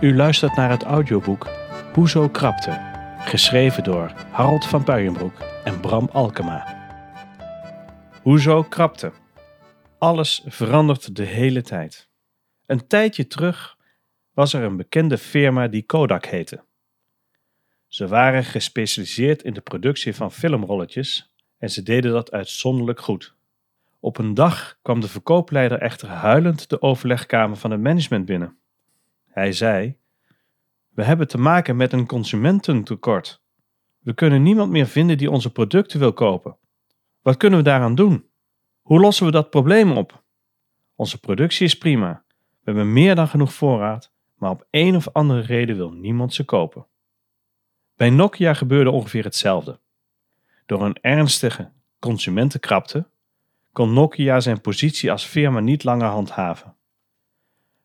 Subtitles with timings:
[0.00, 1.48] U luistert naar het audioboek
[1.92, 2.80] Hoezo krapte,
[3.18, 6.76] geschreven door Harold van Puijenbroek en Bram Alkema.
[8.22, 9.12] Hoezo krapte?
[9.98, 12.08] Alles verandert de hele tijd.
[12.66, 13.76] Een tijdje terug
[14.32, 16.64] was er een bekende firma die Kodak heette.
[17.86, 23.34] Ze waren gespecialiseerd in de productie van filmrolletjes en ze deden dat uitzonderlijk goed.
[24.00, 28.58] Op een dag kwam de verkoopleider echter huilend de overlegkamer van het management binnen.
[29.36, 29.96] Hij zei:
[30.88, 33.42] We hebben te maken met een consumententekort.
[33.98, 36.56] We kunnen niemand meer vinden die onze producten wil kopen.
[37.22, 38.28] Wat kunnen we daaraan doen?
[38.82, 40.22] Hoe lossen we dat probleem op?
[40.94, 42.24] Onze productie is prima.
[42.28, 46.44] We hebben meer dan genoeg voorraad, maar op een of andere reden wil niemand ze
[46.44, 46.86] kopen.
[47.96, 49.80] Bij Nokia gebeurde ongeveer hetzelfde.
[50.66, 53.08] Door een ernstige consumentenkrapte
[53.72, 56.76] kon Nokia zijn positie als firma niet langer handhaven.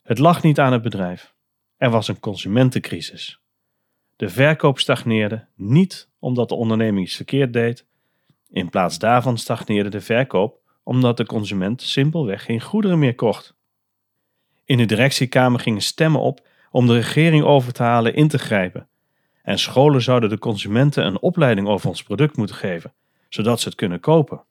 [0.01, 1.33] Het lag niet aan het bedrijf.
[1.81, 3.39] Er was een consumentencrisis.
[4.15, 7.85] De verkoop stagneerde niet omdat de onderneming iets verkeerd deed.
[8.49, 13.55] In plaats daarvan stagneerde de verkoop omdat de consument simpelweg geen goederen meer kocht.
[14.65, 18.87] In de directiekamer gingen stemmen op om de regering over te halen in te grijpen.
[19.43, 22.93] En scholen zouden de consumenten een opleiding over ons product moeten geven,
[23.29, 24.43] zodat ze het kunnen kopen.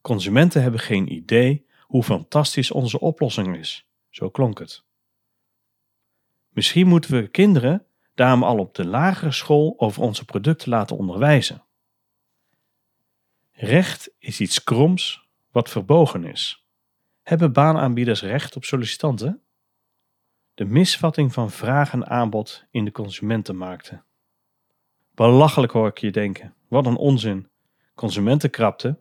[0.00, 3.86] Consumenten hebben geen idee hoe fantastisch onze oplossing is.
[4.10, 4.84] Zo klonk het.
[6.54, 11.64] Misschien moeten we kinderen daarom al op de lagere school over onze producten laten onderwijzen.
[13.52, 16.66] Recht is iets kroms wat verbogen is.
[17.22, 19.42] Hebben baanaanbieders recht op sollicitanten?
[20.54, 24.04] De misvatting van vraag en aanbod in de consumentenmarkten.
[25.14, 26.54] Belachelijk hoor ik je denken.
[26.68, 27.48] Wat een onzin.
[27.94, 29.00] Consumentenkrapte.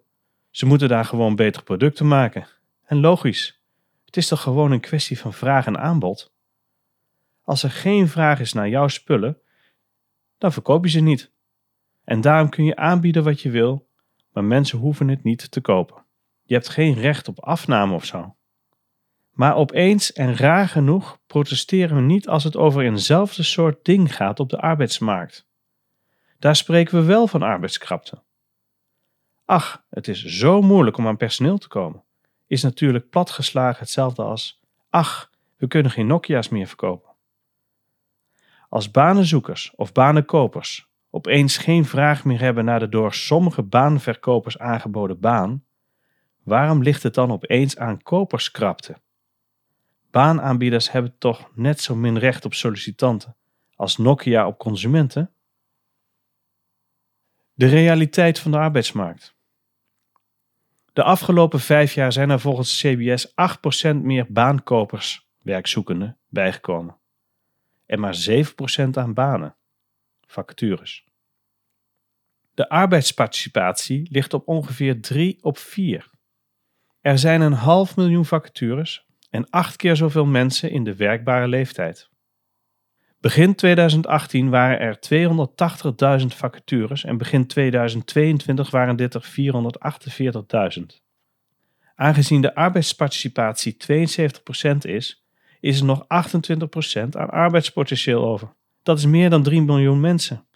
[0.49, 2.47] Ze moeten daar gewoon betere producten maken.
[2.85, 3.61] En logisch.
[4.05, 6.32] Het is toch gewoon een kwestie van vraag en aanbod?
[7.43, 9.37] Als er geen vraag is naar jouw spullen,
[10.37, 11.31] dan verkoop je ze niet.
[12.03, 13.87] En daarom kun je aanbieden wat je wil,
[14.31, 16.05] maar mensen hoeven het niet te kopen.
[16.43, 18.35] Je hebt geen recht op afname of zo.
[19.31, 24.39] Maar opeens en raar genoeg protesteren we niet als het over eenzelfde soort ding gaat
[24.39, 25.47] op de arbeidsmarkt.
[26.39, 28.21] Daar spreken we wel van arbeidskrapte.
[29.45, 32.03] Ach, het is zo moeilijk om aan personeel te komen,
[32.47, 34.59] is natuurlijk platgeslagen hetzelfde als:
[34.89, 37.12] ach, we kunnen geen Nokia's meer verkopen.
[38.73, 45.19] Als banenzoekers of banenkopers opeens geen vraag meer hebben naar de door sommige baanverkopers aangeboden
[45.19, 45.65] baan,
[46.43, 49.01] waarom ligt het dan opeens aan koperskrapte?
[50.11, 53.35] Baanaanbieders hebben toch net zo min recht op sollicitanten
[53.75, 55.33] als Nokia op consumenten?
[57.53, 59.35] De realiteit van de arbeidsmarkt.
[60.93, 67.01] De afgelopen vijf jaar zijn er volgens CBS 8% meer baankopers, werkzoekenden, bijgekomen
[67.93, 69.55] en maar 7% aan banen,
[70.27, 71.05] vacatures.
[72.53, 76.09] De arbeidsparticipatie ligt op ongeveer 3 op 4.
[77.01, 82.09] Er zijn een half miljoen vacatures en acht keer zoveel mensen in de werkbare leeftijd.
[83.19, 84.99] Begin 2018 waren er
[86.21, 89.25] 280.000 vacatures en begin 2022 waren dit er
[90.79, 90.83] 448.000.
[91.95, 95.22] Aangezien de arbeidsparticipatie 72% is,
[95.63, 96.05] is er nog 28%
[97.09, 98.55] aan arbeidspotentieel over.
[98.81, 100.47] Dat is meer dan 3 miljoen mensen.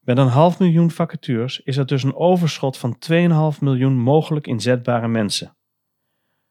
[0.00, 2.96] Met een half miljoen vacatures is er dus een overschot van
[3.54, 5.56] 2,5 miljoen mogelijk inzetbare mensen.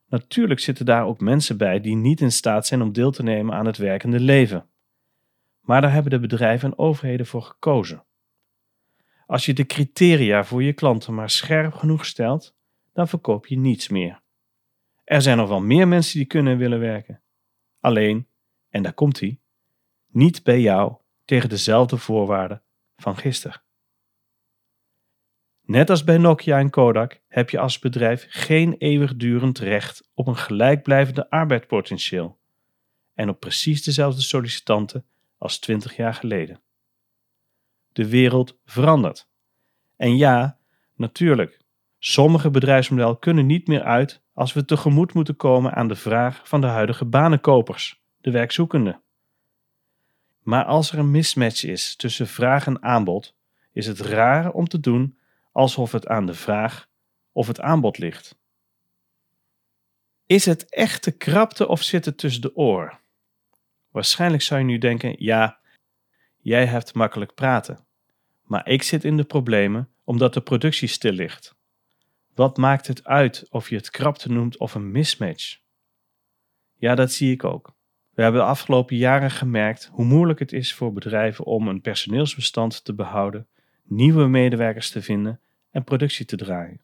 [0.07, 3.55] Natuurlijk zitten daar ook mensen bij die niet in staat zijn om deel te nemen
[3.55, 4.69] aan het werkende leven.
[5.61, 8.05] Maar daar hebben de bedrijven en overheden voor gekozen.
[9.25, 12.55] Als je de criteria voor je klanten maar scherp genoeg stelt,
[12.93, 14.21] dan verkoop je niets meer.
[15.03, 17.23] Er zijn nog wel meer mensen die kunnen en willen werken,
[17.85, 18.27] Alleen,
[18.69, 19.39] en daar komt hij,
[20.07, 22.63] niet bij jou tegen dezelfde voorwaarden
[22.95, 23.61] van gisteren.
[25.61, 30.35] Net als bij Nokia en Kodak heb je als bedrijf geen eeuwigdurend recht op een
[30.35, 32.39] gelijkblijvende arbeidspotentieel
[33.13, 35.05] en op precies dezelfde sollicitanten
[35.37, 36.61] als 20 jaar geleden.
[37.91, 39.29] De wereld verandert.
[39.95, 40.59] En ja,
[40.95, 41.61] natuurlijk,
[41.99, 46.61] sommige bedrijfsmodellen kunnen niet meer uit als we tegemoet moeten komen aan de vraag van
[46.61, 49.01] de huidige banenkopers, de werkzoekenden.
[50.39, 53.35] Maar als er een mismatch is tussen vraag en aanbod,
[53.71, 55.17] is het raar om te doen
[55.51, 56.87] alsof het aan de vraag
[57.31, 58.37] of het aanbod ligt.
[60.25, 62.99] Is het echte krapte of zit het tussen de oren?
[63.91, 65.59] Waarschijnlijk zou je nu denken: ja,
[66.41, 67.85] jij hebt makkelijk praten.
[68.43, 71.55] Maar ik zit in de problemen omdat de productie stil ligt.
[72.35, 75.59] Wat maakt het uit of je het krapte noemt of een mismatch?
[76.77, 77.75] Ja, dat zie ik ook.
[78.13, 82.83] We hebben de afgelopen jaren gemerkt hoe moeilijk het is voor bedrijven om een personeelsbestand
[82.83, 83.47] te behouden,
[83.83, 85.39] nieuwe medewerkers te vinden
[85.71, 86.81] en productie te draaien.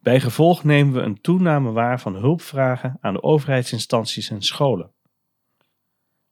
[0.00, 4.92] Bij gevolg nemen we een toename waar van hulpvragen aan de overheidsinstanties en scholen.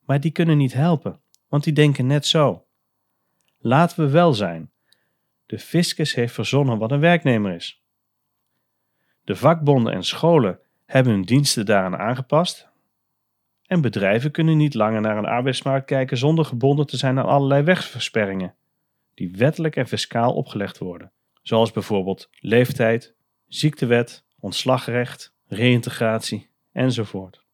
[0.04, 2.66] Maar die kunnen niet helpen, want die denken net zo.
[3.58, 4.70] Laten we wel zijn.
[5.46, 7.82] De fiscus heeft verzonnen wat een werknemer is.
[9.28, 12.69] De vakbonden en scholen hebben hun diensten daaraan aangepast.
[13.66, 17.62] En bedrijven kunnen niet langer naar een arbeidsmarkt kijken zonder gebonden te zijn aan allerlei
[17.62, 18.54] wegversperringen,
[19.14, 23.14] die wettelijk en fiscaal opgelegd worden, zoals bijvoorbeeld leeftijd,
[23.46, 27.44] ziektewet, ontslagrecht, reïntegratie enzovoort.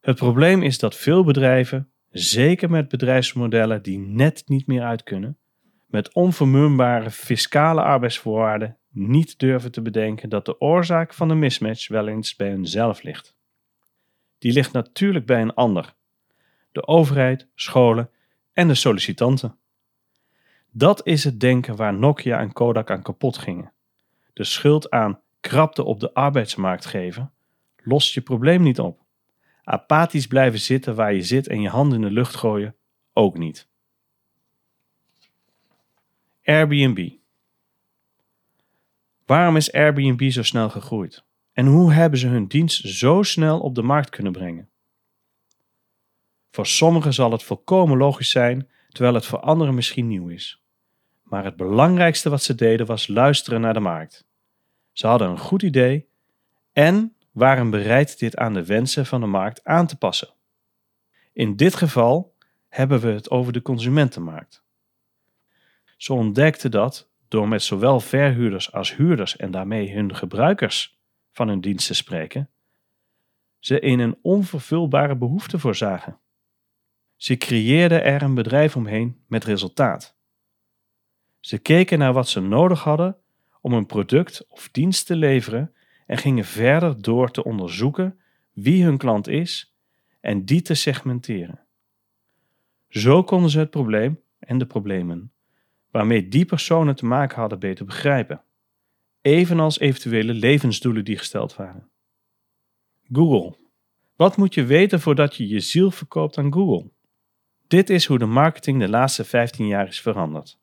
[0.00, 5.38] Het probleem is dat veel bedrijven, zeker met bedrijfsmodellen die net niet meer uit kunnen,
[5.86, 12.08] met onvermumbare fiscale arbeidsvoorwaarden niet durven te bedenken dat de oorzaak van de mismatch wel
[12.08, 13.36] eens bij hunzelf ligt.
[14.38, 15.94] Die ligt natuurlijk bij een ander:
[16.72, 18.10] de overheid, scholen
[18.52, 19.56] en de sollicitanten.
[20.70, 23.72] Dat is het denken waar Nokia en Kodak aan kapot gingen.
[24.32, 27.32] De schuld aan krapte op de arbeidsmarkt geven
[27.76, 29.00] lost je probleem niet op.
[29.64, 32.76] Apathisch blijven zitten waar je zit en je handen in de lucht gooien
[33.12, 33.68] ook niet.
[36.44, 37.21] Airbnb.
[39.26, 41.24] Waarom is Airbnb zo snel gegroeid?
[41.52, 44.68] En hoe hebben ze hun dienst zo snel op de markt kunnen brengen?
[46.50, 50.62] Voor sommigen zal het volkomen logisch zijn, terwijl het voor anderen misschien nieuw is.
[51.22, 54.26] Maar het belangrijkste wat ze deden was luisteren naar de markt.
[54.92, 56.08] Ze hadden een goed idee
[56.72, 60.28] en waren bereid dit aan de wensen van de markt aan te passen.
[61.32, 62.34] In dit geval
[62.68, 64.62] hebben we het over de consumentenmarkt.
[65.96, 70.98] Ze ontdekten dat door met zowel verhuurders als huurders en daarmee hun gebruikers
[71.30, 72.50] van hun dienst te spreken,
[73.58, 76.18] ze in een onvervulbare behoefte voorzagen.
[77.16, 80.16] Ze creëerden er een bedrijf omheen met resultaat.
[81.40, 83.16] Ze keken naar wat ze nodig hadden
[83.60, 85.74] om een product of dienst te leveren
[86.06, 88.20] en gingen verder door te onderzoeken
[88.52, 89.76] wie hun klant is
[90.20, 91.60] en die te segmenteren.
[92.88, 95.32] Zo konden ze het probleem en de problemen
[95.92, 98.42] waarmee die personen te maken hadden beter begrijpen,
[99.20, 101.90] evenals eventuele levensdoelen die gesteld waren.
[103.12, 103.56] Google.
[104.16, 106.90] Wat moet je weten voordat je je ziel verkoopt aan Google?
[107.66, 110.58] Dit is hoe de marketing de laatste 15 jaar is veranderd.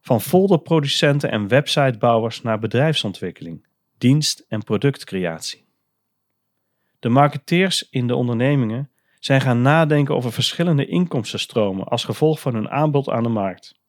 [0.00, 3.66] Van folderproducenten en websitebouwers naar bedrijfsontwikkeling,
[3.98, 5.64] dienst- en productcreatie.
[6.98, 12.70] De marketeers in de ondernemingen zijn gaan nadenken over verschillende inkomstenstromen als gevolg van hun
[12.70, 13.82] aanbod aan de markt.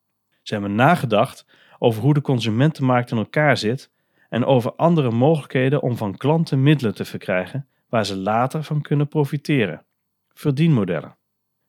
[0.46, 1.46] Ze hebben nagedacht
[1.80, 3.92] over hoe de consumentenmarkt in elkaar zit
[4.30, 9.08] en over andere mogelijkheden om van klanten middelen te verkrijgen waar ze later van kunnen
[9.08, 9.86] profiteren.
[10.34, 11.18] Verdienmodellen.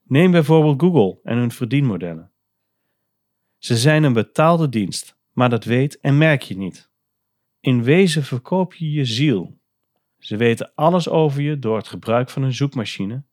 [0.03, 2.31] Neem bijvoorbeeld Google en hun verdienmodellen.
[3.57, 6.89] Ze zijn een betaalde dienst, maar dat weet en merk je niet.
[7.59, 9.57] In wezen verkoop je je ziel.
[10.19, 13.23] Ze weten alles over je door het gebruik van een zoekmachine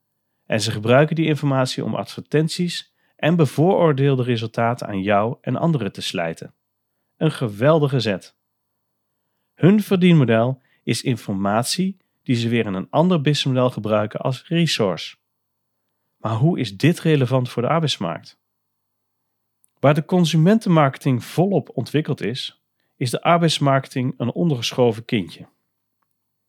[0.47, 2.94] en ze gebruiken die informatie om advertenties
[3.25, 6.55] en bevooroordeelde resultaten aan jou en anderen te slijten.
[7.17, 8.37] Een geweldige zet.
[9.55, 15.17] Hun verdienmodel is informatie die ze weer in een ander businessmodel gebruiken als resource.
[16.17, 18.39] Maar hoe is dit relevant voor de arbeidsmarkt?
[19.81, 22.63] Waar de consumentenmarketing volop ontwikkeld is,
[22.97, 25.49] is de arbeidsmarketing een ondergeschoven kindje.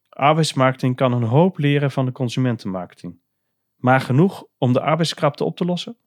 [0.10, 3.20] Arbeidsmarketing kan een hoop leren van de consumentenmarketing,
[3.76, 5.98] maar genoeg om de arbeidskrapte op te lossen?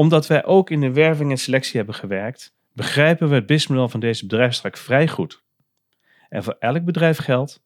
[0.00, 4.00] Omdat wij ook in de werving en selectie hebben gewerkt, begrijpen we het businessmodel van
[4.00, 5.44] deze bedrijfstrak vrij goed.
[6.28, 7.62] En voor elk bedrijf geldt: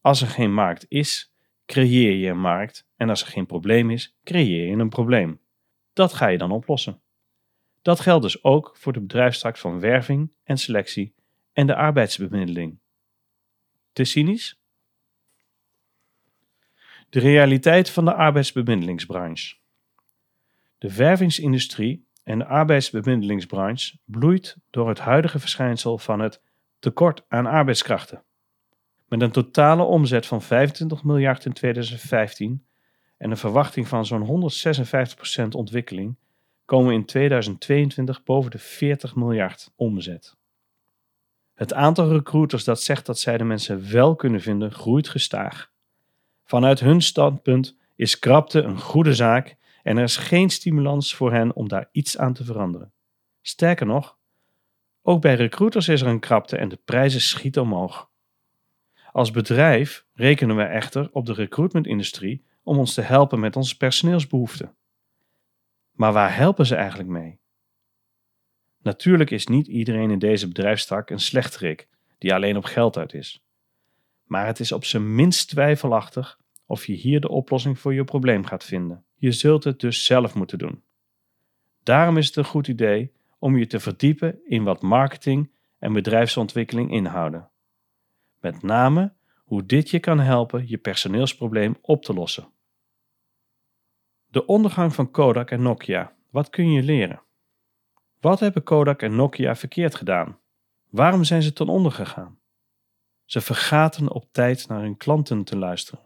[0.00, 1.34] als er geen markt is,
[1.66, 2.86] creëer je een markt.
[2.96, 5.40] En als er geen probleem is, creëer je een probleem.
[5.92, 7.00] Dat ga je dan oplossen.
[7.82, 11.14] Dat geldt dus ook voor de bedrijfstak van werving en selectie
[11.52, 12.78] en de arbeidsbemiddeling.
[13.92, 14.60] Te cynisch?
[17.10, 19.56] De realiteit van de arbeidsbemiddelingsbranche.
[20.78, 26.42] De vervingsindustrie en de arbeidsbemiddelingsbranche bloeit door het huidige verschijnsel van het
[26.78, 28.22] tekort aan arbeidskrachten.
[29.08, 32.66] Met een totale omzet van 25 miljard in 2015
[33.16, 34.50] en een verwachting van zo'n
[35.44, 36.16] 156% ontwikkeling
[36.64, 40.36] komen we in 2022 boven de 40 miljard omzet.
[41.54, 45.70] Het aantal recruiters dat zegt dat zij de mensen wel kunnen vinden, groeit gestaag.
[46.44, 49.56] Vanuit hun standpunt is krapte een goede zaak
[49.86, 52.92] en er is geen stimulans voor hen om daar iets aan te veranderen.
[53.40, 54.18] Sterker nog,
[55.02, 58.10] ook bij recruiters is er een krapte en de prijzen schieten omhoog.
[59.12, 64.76] Als bedrijf rekenen we echter op de recruitmentindustrie om ons te helpen met onze personeelsbehoeften.
[65.92, 67.38] Maar waar helpen ze eigenlijk mee?
[68.82, 71.88] Natuurlijk is niet iedereen in deze bedrijfstak een slechterik
[72.18, 73.44] die alleen op geld uit is.
[74.24, 78.44] Maar het is op zijn minst twijfelachtig of je hier de oplossing voor je probleem
[78.44, 79.05] gaat vinden.
[79.16, 80.82] Je zult het dus zelf moeten doen.
[81.82, 86.90] Daarom is het een goed idee om je te verdiepen in wat marketing en bedrijfsontwikkeling
[86.90, 87.48] inhouden.
[88.40, 89.12] Met name
[89.44, 92.48] hoe dit je kan helpen je personeelsprobleem op te lossen.
[94.26, 96.14] De ondergang van Kodak en Nokia.
[96.30, 97.22] Wat kun je leren?
[98.20, 100.38] Wat hebben Kodak en Nokia verkeerd gedaan?
[100.88, 102.38] Waarom zijn ze ten onder gegaan?
[103.24, 106.05] Ze vergaten op tijd naar hun klanten te luisteren.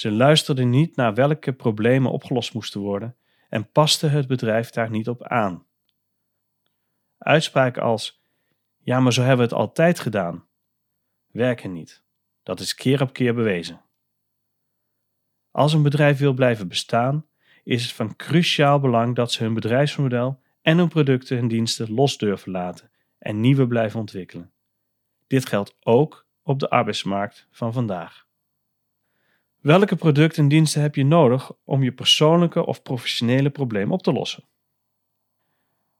[0.00, 3.16] Ze luisterden niet naar welke problemen opgelost moesten worden
[3.48, 5.66] en pasten het bedrijf daar niet op aan.
[7.18, 8.22] Uitspraken als:
[8.78, 10.46] Ja, maar zo hebben we het altijd gedaan,
[11.30, 12.02] werken niet.
[12.42, 13.80] Dat is keer op keer bewezen.
[15.50, 17.26] Als een bedrijf wil blijven bestaan,
[17.64, 22.18] is het van cruciaal belang dat ze hun bedrijfsmodel en hun producten en diensten los
[22.18, 24.52] durven laten en nieuwe blijven ontwikkelen.
[25.26, 28.28] Dit geldt ook op de arbeidsmarkt van vandaag.
[29.60, 34.12] Welke producten en diensten heb je nodig om je persoonlijke of professionele probleem op te
[34.12, 34.44] lossen?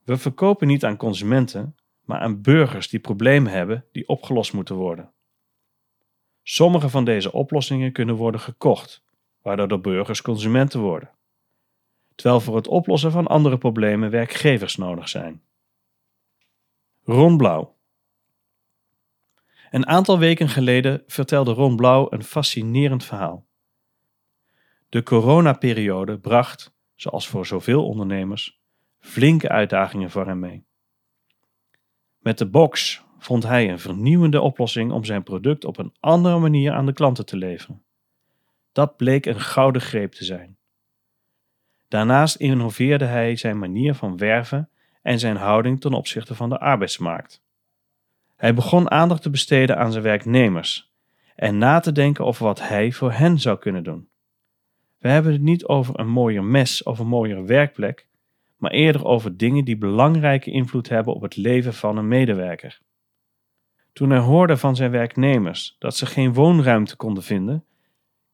[0.05, 5.13] We verkopen niet aan consumenten, maar aan burgers die problemen hebben die opgelost moeten worden.
[6.43, 9.05] Sommige van deze oplossingen kunnen worden gekocht,
[9.43, 11.11] waardoor de burgers consumenten worden,
[12.15, 15.43] terwijl voor het oplossen van andere problemen werkgevers nodig zijn.
[17.05, 17.77] Ron Blauw
[19.71, 23.49] Een aantal weken geleden vertelde Ron Blauw een fascinerend verhaal.
[24.91, 28.61] De coronaperiode bracht, zoals voor zoveel ondernemers,
[28.99, 30.65] flinke uitdagingen voor hem mee.
[32.19, 36.73] Met de box vond hij een vernieuwende oplossing om zijn product op een andere manier
[36.73, 37.83] aan de klanten te leveren.
[38.73, 40.57] Dat bleek een gouden greep te zijn.
[41.89, 44.69] Daarnaast innoveerde hij zijn manier van werven
[45.03, 47.43] en zijn houding ten opzichte van de arbeidsmarkt.
[48.37, 50.93] Hij begon aandacht te besteden aan zijn werknemers
[51.37, 54.10] en na te denken over wat hij voor hen zou kunnen doen.
[55.01, 58.07] We hebben het niet over een mooier mes of een mooiere werkplek,
[58.57, 62.81] maar eerder over dingen die belangrijke invloed hebben op het leven van een medewerker.
[63.93, 67.65] Toen hij hoorde van zijn werknemers dat ze geen woonruimte konden vinden,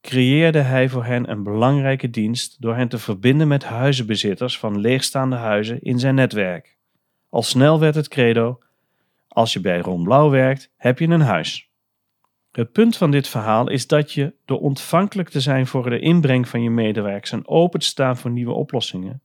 [0.01, 5.37] creëerde hij voor hen een belangrijke dienst door hen te verbinden met huizenbezitters van leegstaande
[5.37, 6.77] huizen in zijn netwerk.
[7.29, 8.59] Al snel werd het credo:
[9.29, 11.71] als je bij Ron Blauw werkt, heb je een huis.
[12.57, 16.49] Het punt van dit verhaal is dat je, door ontvankelijk te zijn voor de inbreng
[16.49, 19.23] van je medewerkers en open te staan voor nieuwe oplossingen,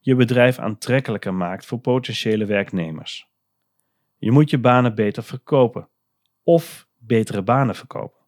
[0.00, 3.28] je bedrijf aantrekkelijker maakt voor potentiële werknemers.
[4.18, 5.88] Je moet je banen beter verkopen
[6.42, 8.20] of betere banen verkopen.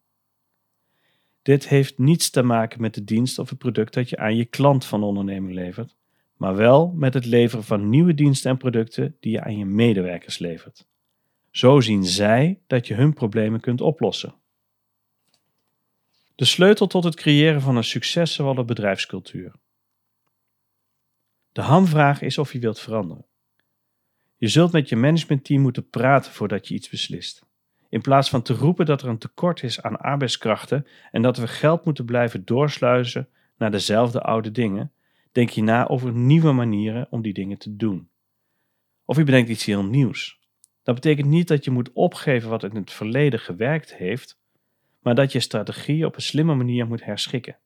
[1.41, 4.45] Dit heeft niets te maken met de dienst of het product dat je aan je
[4.45, 5.95] klant van de onderneming levert,
[6.37, 10.37] maar wel met het leveren van nieuwe diensten en producten die je aan je medewerkers
[10.37, 10.89] levert.
[11.51, 14.35] Zo zien zij dat je hun problemen kunt oplossen.
[16.35, 19.53] De sleutel tot het creëren van een succesvolle bedrijfscultuur.
[21.51, 23.25] De hamvraag is of je wilt veranderen.
[24.37, 27.45] Je zult met je managementteam moeten praten voordat je iets beslist.
[27.89, 31.47] In plaats van te roepen dat er een tekort is aan arbeidskrachten en dat we
[31.47, 34.91] geld moeten blijven doorsluizen naar dezelfde oude dingen,
[35.31, 38.09] denk je na over nieuwe manieren om die dingen te doen.
[39.05, 40.40] Of je bedenkt iets heel nieuws.
[40.83, 44.39] Dat betekent niet dat je moet opgeven wat in het verleden gewerkt heeft,
[44.99, 47.57] maar dat je strategie op een slimme manier moet herschikken.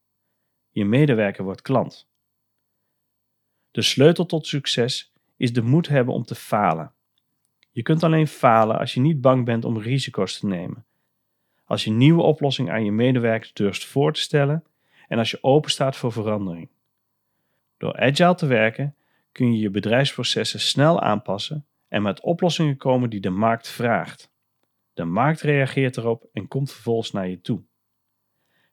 [0.69, 2.07] Je medewerker wordt klant.
[3.71, 6.91] De sleutel tot succes is de moed hebben om te falen.
[7.71, 10.85] Je kunt alleen falen als je niet bang bent om risico's te nemen.
[11.65, 14.63] Als je nieuwe oplossingen aan je medewerkers durft voor te stellen
[15.07, 16.69] en als je open staat voor verandering.
[17.77, 18.95] Door agile te werken
[19.31, 24.31] kun je je bedrijfsprocessen snel aanpassen en met oplossingen komen die de markt vraagt.
[24.93, 27.63] De markt reageert erop en komt vervolgens naar je toe.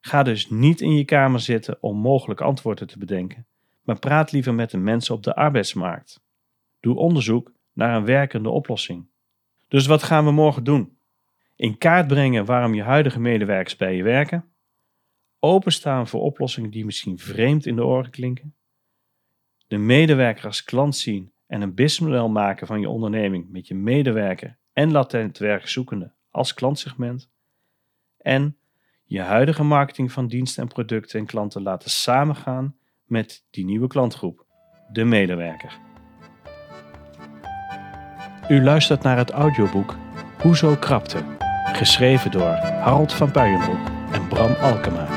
[0.01, 3.47] Ga dus niet in je kamer zitten om mogelijke antwoorden te bedenken,
[3.83, 6.23] maar praat liever met de mensen op de arbeidsmarkt.
[6.81, 9.07] Doe onderzoek naar een werkende oplossing.
[9.69, 10.97] Dus wat gaan we morgen doen?
[11.57, 14.45] In kaart brengen waarom je huidige medewerkers bij je werken.
[15.39, 18.55] Openstaan voor oplossingen die misschien vreemd in de oren klinken.
[19.67, 24.59] De medewerker als klant zien en een businessmodel maken van je onderneming met je medewerker
[24.73, 27.31] en latent werkzoekende als klantsegment.
[28.19, 28.57] En
[29.05, 34.47] je huidige marketing van diensten en producten en klanten laten samengaan met die nieuwe klantgroep,
[34.93, 35.79] de medewerker.
[38.49, 39.97] U luistert naar het audioboek
[40.39, 41.23] Hoezo Krapte,
[41.73, 45.12] geschreven door Harold van Puijenbroek en Bram Alkema.